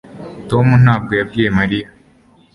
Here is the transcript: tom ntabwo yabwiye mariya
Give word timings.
tom 0.49 0.67
ntabwo 0.83 1.11
yabwiye 1.19 1.49
mariya 1.59 1.87